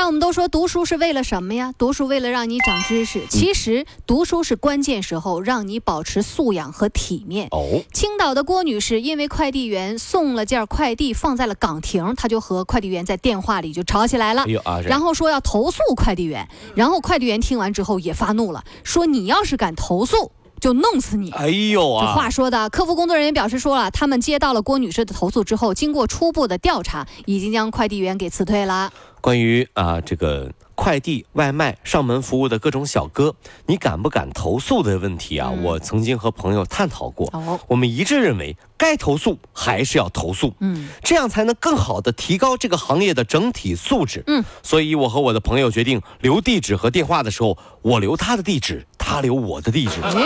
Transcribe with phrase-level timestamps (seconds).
[0.00, 1.74] 通常我们都说读书是为了什么呀？
[1.76, 3.20] 读书为了让你长知识。
[3.28, 7.48] 其实读书是关键时候让你保持素养和体面。
[7.50, 14.50] 哦，青岛的郭女士因为快递员送了件快递放在了岗亭，她就和快递员在电话里就吵起来了哎。
[14.50, 21.30] 呦啊，然后说要投诉快递员，然后快递员听完之后也发怒了，说你要是敢投诉，就弄死你。
[21.32, 28.90] 哎呦这啊，话说的，客服工作人员表示说了，他们接到了郭女士的投诉之后，经过初步的调查，已经将快递员给辞退了。
[29.20, 33.34] 关于啊这个快递、外卖、上门服务的各种小哥，
[33.66, 35.50] 你敢不敢投诉的问题啊？
[35.52, 40.54] 嗯我曾经和朋友探讨过，哦，我们一致认为该投诉还是要投诉。
[40.60, 44.24] 嗯，这样才能更好的提高这个行业的整体素质。
[44.26, 50.18] 嗯，所以我和我的朋友决定留地址和电话的时候，我留他的地址，他留我的地址，哎，不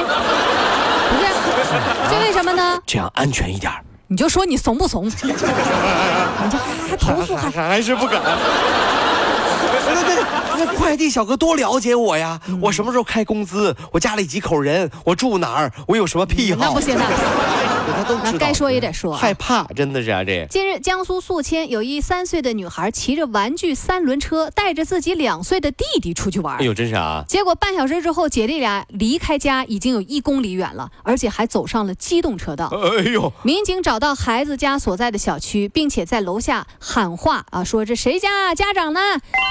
[1.65, 1.73] 是，
[2.09, 2.81] 这为什么呢？
[2.87, 3.85] 这样安全一点儿。
[4.07, 5.07] 你就说你怂不怂？
[5.11, 8.23] 你这还还投诉还还还是不敢。
[9.85, 10.25] 对对对，
[10.59, 12.41] 那快递小哥多了解我呀！
[12.61, 13.75] 我什么时候开工资？
[13.93, 14.91] 我家里几口人？
[15.05, 15.73] 我住哪儿？
[15.87, 16.61] 我有什么癖好？
[16.61, 17.05] 那不行的。
[18.23, 26.65] 那该说也得说啊害怕，真的是啊，这近日，江苏宿迁有一三岁的女孩骑着玩具三轮车，带着自己两岁的弟弟出去玩哎。
[26.65, 27.25] 呦，真是啊！
[27.29, 32.67] 结果半小时之后，姐弟俩离开家已经有一公里远了，而且还走上了机动车道。
[32.67, 38.55] 哎呦，民警找到孩子家所在的小区，并且在楼下喊话啊，说这谁家啊？
[38.55, 39.01] 家长呢？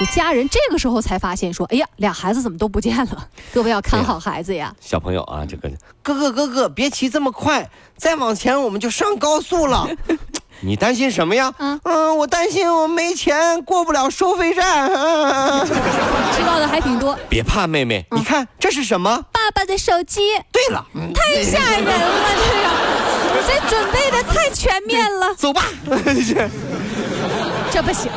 [0.00, 3.28] 这家人这个时候才发现说，哎呀，俩孩子怎么都不见了？
[3.52, 4.74] 各位要看好孩子呀！
[4.80, 5.70] 小朋友啊，这个
[6.02, 9.88] 哥哥哥哥，别骑这么快，再往前我们就上高速了。
[10.60, 11.52] 你担心什么呀？
[11.58, 14.88] 嗯嗯，我担心我没钱过不了收费站。
[14.88, 15.66] 嗯
[16.36, 17.18] 知道的还挺多。
[17.28, 19.24] 别怕，妹妹，你看这是什么？
[19.32, 20.20] 爸爸的手机
[20.52, 21.92] 对了，嗯太吓人了，
[23.46, 25.64] 这个这准备的太全面了，走吧。
[27.70, 28.10] 这不行。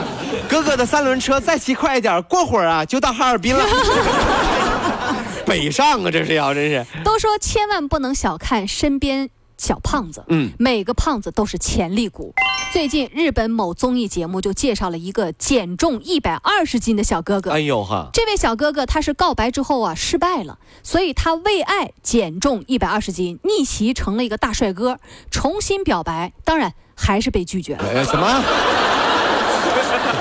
[0.50, 3.64] 哥哥的三轮车再骑快一点，过会儿啊就到哈尔滨了。
[5.46, 6.86] 北上啊，这是要真是。
[7.04, 12.34] 都说千万不能小看身边小胖子，嗯，每个胖子都是潜力股。
[12.74, 17.52] 最近日本某综艺节目就介绍了一个减重一百二十斤的小哥哥。
[17.52, 25.00] 哎呦哈，这位小哥哥他是告白之后啊失败了，所以他为爱减重一百二十斤，逆袭成了一个大帅哥，
[25.32, 27.86] 重新表白，当然还是被拒绝了。
[27.96, 28.44] 哎什么？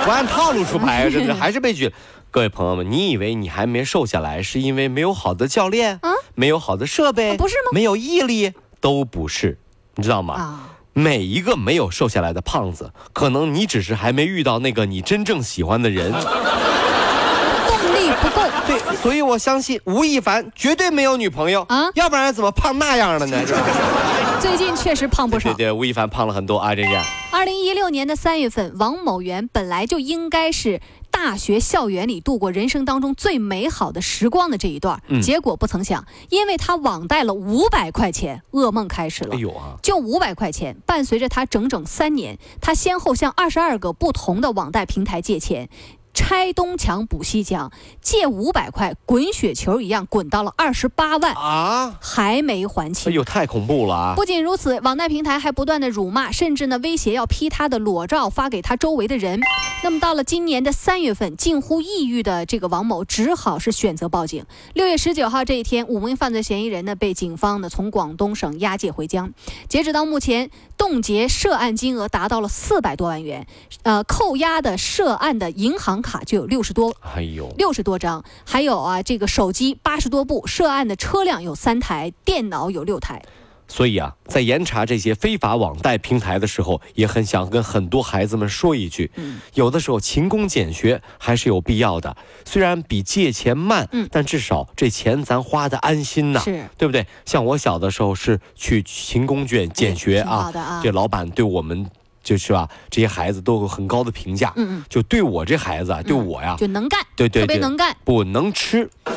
[0.04, 1.92] 不按套路出牌啊，真的还是被拒。
[2.30, 9.58] 各位朋友们，你以为你还没瘦下来，是因为没有好的教练，啊没有好的设备，啊不是吗没有毅力，都不是，
[9.94, 10.34] 你知道吗？
[10.34, 16.12] 啊，每一个没有瘦下来的胖子，可能你只是还没遇到那个你真正喜欢的人。
[17.66, 18.42] 动力不够。
[18.66, 23.41] 对，所以我相信吴亦凡绝对没有女朋友啊要不然怎么胖那样了呢？
[24.41, 25.66] 最近确实胖不少对。
[25.66, 26.94] 对，吴亦凡胖了很多啊，真是。
[27.30, 30.80] 二零一六年的三月份，王某元本来就应该是
[31.10, 39.34] 大学校园里度过人生当中最美好的时光的这一段，嗯结果不曾想，因为他网贷了五百块钱，噩梦开始了。
[39.34, 45.68] 哎呦啊，就五百块钱，伴随着他整整三年，他先后向二十二个不同的网贷平台借钱，
[46.16, 53.15] 拆东墙补西墙，借五百块，滚雪球一样滚到了二十八万，啊，还没还清哎。
[53.15, 54.15] 呦，太恐怖了啊！
[54.16, 59.41] 不仅如此，网贷平台还不断的辱骂，甚至呢威胁要批他的裸照发给他周围的人。
[59.84, 64.47] 那么到了今年的三月份，近乎抑郁的这个王某只好是选择报警。
[64.72, 69.34] 六月十九号这一天，五名犯罪嫌疑人呢被警方呢从广东省押解回疆。
[69.69, 73.47] 截止到目前，冻结涉案金额达到了四百多万元，
[73.83, 83.21] 呃，扣押的涉案的银行卡就有六十多哎呦，六十多张，还有啊，这个手机八十多部，涉案的车辆有三台，电脑有六台。
[83.69, 92.16] 所以啊，在严查这些非法网贷平台的时候，也很想跟很多孩子们说一句：嗯有的时候勤工俭学还是有必要的。
[92.45, 97.04] 虽然比借钱慢，嗯但至少这钱咱花的安心呐，是对不对？
[97.25, 101.91] 像我小的时候是去勤工俭俭学啊这老板对我们
[102.27, 104.53] 就是吧，这些孩子都有很高的评价。
[104.57, 107.97] 嗯嗯就对我这孩子啊，对我呀，就能干，特别对特别能干。
[108.05, 109.13] 不能吃， 不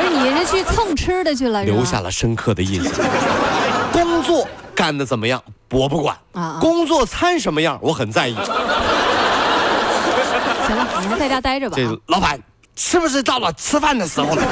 [0.00, 2.92] 是你是去蹭吃的去了，留下了深刻的印象。
[3.92, 6.16] 工作干的怎么样，我不管。
[6.32, 8.34] 啊啊工作餐什么样，我很在意。
[10.66, 11.76] 行了，你还在家待着吧。
[11.76, 12.40] 这啊老板
[12.74, 14.42] 是不是到了吃饭的时候了？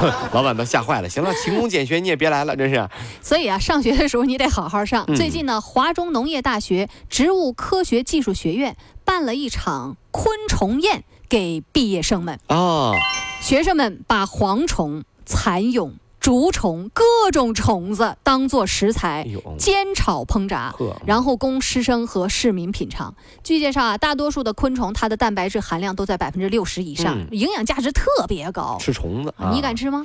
[0.32, 1.08] 老板都吓坏了。
[1.08, 2.88] 行了， 勤工俭学你也别来了，真是。
[3.22, 5.04] 所以啊，上学的时候你得好好上。
[5.08, 12.94] 嗯最近呢，华中农业大学植物科学技术学院办了一场昆虫宴给毕业生们，哦，
[13.40, 15.94] 学生们把蝗虫、蚕蛹、
[16.26, 19.24] 竹虫各种虫子当做食材
[19.56, 20.74] 煎炒烹炸，
[21.06, 23.14] 然后供师生和市民品尝。
[23.44, 28.76] 据介绍啊，大多数的昆虫它的蛋白质含量都在百分之六十以上，嗯营养价值特别高。
[28.80, 30.04] 吃虫子，啊你敢吃吗？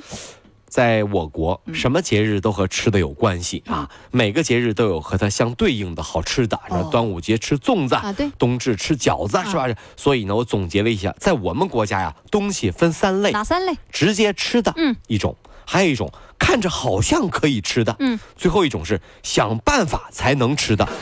[0.68, 6.56] 在我国，嗯什么节日都和吃的有关系啊，每个节日都有和它相对应的好吃的。
[6.92, 9.66] 端午节吃粽子，啊，对，冬至吃饺子，是吧？
[9.96, 13.76] 所以呢，我总结了一下，在我们国家呀，东西分三类：哪三类？
[13.90, 20.86] 直接吃的，嗯，一种；还有一种看着好像可以吃的，嗯，最后一种是想办法才能吃的。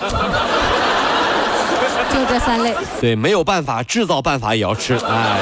[2.12, 2.74] 就这三类。
[3.00, 4.96] 对，没有办法，制造办法也要吃。
[4.96, 5.38] 哎，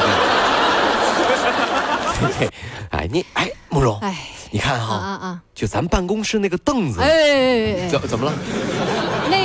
[2.21, 2.51] 对， 对，
[2.91, 4.15] 哎，你哎，慕容，哎，
[4.51, 5.41] 你看啊哈，啊啊！
[5.55, 8.33] 就咱办公室那个凳子，哎，怎怎么了？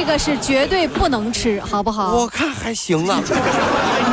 [0.05, 2.13] 那个是绝对不能吃，好不好？
[2.17, 3.23] 我看还行啊，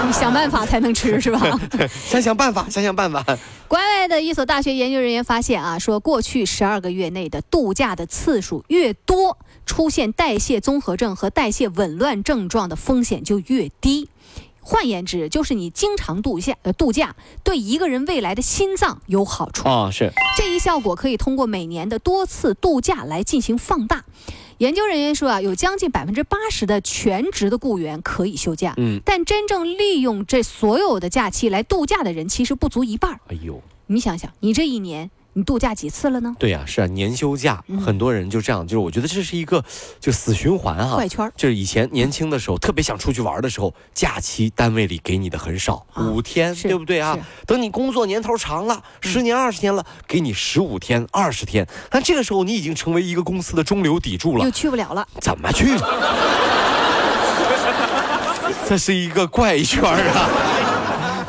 [0.06, 1.40] 你想办法才能吃，是吧？
[2.06, 3.24] 想想办法，想想办法。
[3.66, 14.08] 国外的一所大学研究人员发现啊，说过去十二个月内的度假的次数越多，出现代谢综合症和代谢紊乱症状的风险就越低。
[14.60, 19.68] 换言之，就是你经常度假，呃，度假对一个人未来的心脏有好处。
[19.68, 24.04] 啊，是这一效果可以通过每年的多次度假来进行放大。
[24.60, 33.18] 研究人员说啊，有将近百分之八十的全职的雇员可以休假，嗯但真正利用这所有的假期来度假的人其实不足一半。
[33.28, 35.10] 哎呦，你想想，你这一年
[35.40, 36.36] 你度假几次了呢？
[36.38, 39.64] 对呀、是啊，年休假，嗯很多人就这样，就是我觉得这是一个
[39.98, 40.96] 就死循环啊。
[40.96, 47.18] 怪圈就是以前年轻的时候，特别想出去玩的时候，假期单位里给你的很少，啊五天，对不对啊？
[47.46, 55.08] 等你工作年头长了，十年、二十年了，给你十五天、二十天，但这个时候你已经成为一个公司的中流砥柱了又，去不了了。
[55.22, 55.68] 怎么去？
[58.68, 60.28] 这是一个怪圈啊！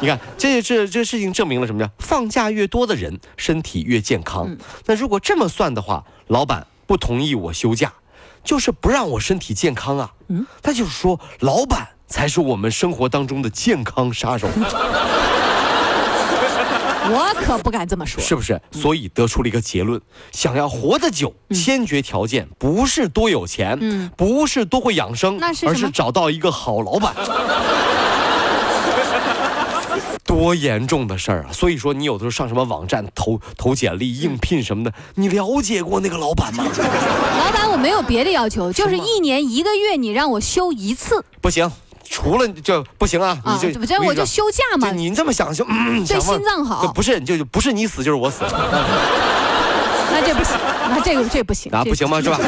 [0.02, 1.90] 你看，这这这事情证明了什么呀？
[2.00, 4.48] 放假越多的人，身体越健康。
[4.50, 7.94] 嗯那如果这么算的话，老板不同意我休假，
[8.44, 10.12] 就是不让我身体健康啊。
[10.28, 14.48] 嗯，那就是说，老板才是我们生活当中的健康杀手，
[17.14, 18.22] 我可不敢这么说。
[18.22, 18.60] 是不是？
[18.72, 20.02] 所以得出了一个结论：
[20.32, 27.14] 想要活得久，先决条件不是多有钱，嗯不是多会养生，那是而是找到一个好老板。
[30.42, 31.54] 多严重的事儿啊！
[31.54, 36.64] 所以说，你有的时候上什么网站投投简历、应聘什么的，你了解过那个老板吗？
[36.66, 41.72] 老板，我没有别的要求，就是一年一个月你让我休一次不行，
[42.10, 43.40] 除了就不行啊！
[43.46, 44.96] 啊，你这不这我就休假嘛就。
[44.96, 48.44] 你这么想就嗯，对心脏好就不是就就不是你死就是我死
[50.12, 50.58] 那这不行，
[50.90, 52.20] 那这个这不行啊，不行吗？
[52.20, 52.40] 是吧？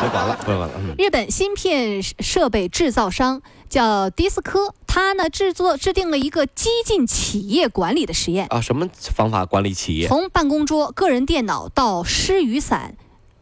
[0.00, 0.94] 不管了，不管了，嗯。
[0.98, 10.08] 日本芯片设备制造商叫迪斯科，它呢制作制定了一个激进企业管理的实验，啊，什么方法管理企业？
[10.08, 12.96] 从办公桌、个人电脑到湿雨伞，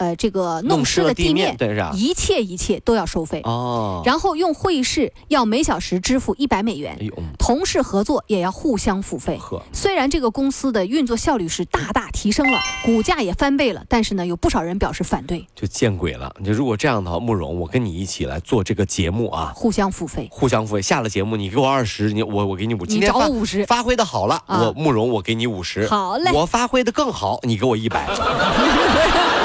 [0.05, 1.93] 呃，这个弄湿了地面，对是吧？
[1.95, 3.41] 一切一切都要收费。
[3.45, 6.99] 哦，然后用会议室要每小时支付一百美元
[7.39, 9.39] 同事合作也要互相付费。
[9.39, 16.35] 呵，虽然这个公司的运作效率是大大提升了，股价也翻倍了，但是呢，有不少人表示反对，就见鬼了！
[16.39, 20.29] 你如果这样的话，慕容，我跟你一起来做这个节目啊，互相付费。
[20.31, 20.83] 互相付费。
[20.83, 22.85] 下了节目，你给我二十，你我我给你五。
[22.85, 25.87] 今你找我五十发挥的好了，啊我慕容我给你五十。
[25.87, 28.07] 好嘞我发挥的更好，你给我一百。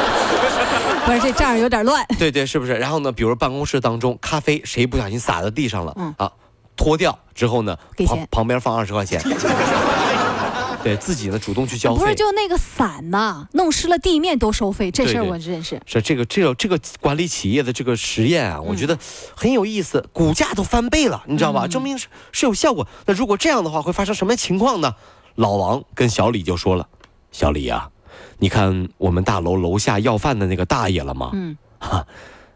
[1.09, 2.73] 不是这账有点乱， 对对，是不是？
[2.73, 6.31] 然后呢，比如办公室当中，咖啡谁不小心洒在地上了，嗯啊，
[6.75, 7.75] 脱掉之后呢，
[8.05, 9.19] 旁给旁边放二十块钱。
[10.83, 11.99] 对自己呢主动去交费。
[11.99, 15.81] 不是就那个伞呐，弄湿了地面都收费，这事儿我认识。
[15.87, 18.95] 是这个这个这个管理企业的这个实验啊，我觉得
[19.35, 21.67] 很有意思，股价都翻倍了，你知道吧？
[21.67, 22.87] 证明是是有效果。
[23.07, 24.93] 那如果这样的话，会发生什么情况呢？
[25.35, 26.87] 老王跟小李就说了
[27.33, 27.89] ：“小李呀、
[28.37, 31.31] 你看我们大楼楼下要饭的那个大爷了吗？
[31.33, 32.05] 嗯哈，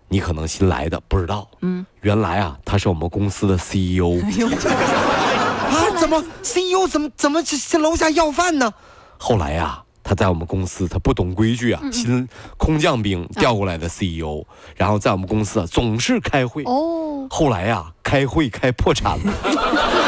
[0.09, 4.19] 你可能新来的不知道，嗯，原来啊他是我们公司的 CEO
[5.71, 8.73] 啊，怎么 CEO 怎么怎么这这楼下要饭呢？
[9.17, 12.27] 后来呀、他在我们公司，他不懂规矩啊，新
[12.57, 16.63] 空降兵调过来的 CEO，、然后在我们公司啊总是开会。
[16.65, 19.33] 哦，后来呀、开会开破产了。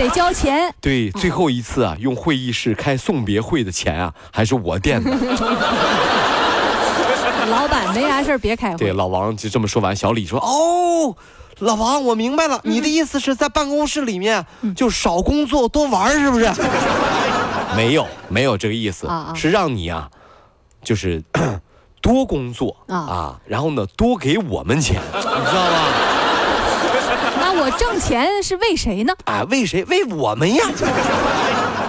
[0.00, 5.10] 得交钱， 对，最后一次啊，用会议室开送别会的钱啊，还是我垫的。
[7.50, 8.76] 老板没啥事儿别开会。
[8.78, 11.14] 对，老王就这么说完，小李说：“哦，
[11.58, 16.50] 老王，我明白了，你的意思是在办公室里面就少工作多玩，是不是？”
[17.76, 19.34] 没有没有这个意思，啊啊。
[19.34, 20.08] 是让你啊，
[20.82, 21.22] 就是
[22.00, 22.96] 多工作啊。
[22.96, 26.19] 啊，然后呢多给我们钱，你知道吗？
[27.52, 29.12] 那我挣钱是为谁呢？
[29.24, 29.82] 啊，为谁？
[29.86, 30.64] 为我们呀，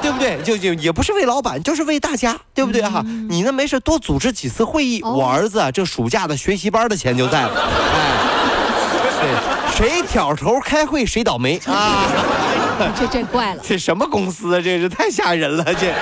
[0.02, 0.42] 对不对？
[0.44, 3.04] 就就也不是为老板，就是为大家，对不对哈？
[3.30, 7.52] 你呢没事多组织几次会议，我儿子啊这暑假的学习班的钱就在了，
[9.22, 9.36] 哎，
[9.78, 12.08] 对，谁挑头开会谁倒霉啊！
[13.00, 13.62] 这这怪了。
[13.68, 14.62] 这什么公司啊？
[14.64, 15.94] 这是太吓人了，这。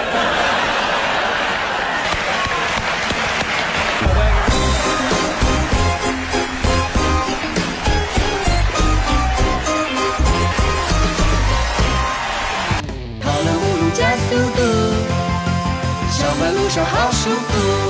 [16.51, 17.88] 路上好舒服